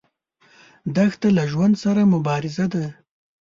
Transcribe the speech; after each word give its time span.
دښته 0.95 1.27
له 1.37 1.43
ژوند 1.51 1.75
سره 1.83 2.01
مبارزه 2.13 2.65
ده. 2.73 2.85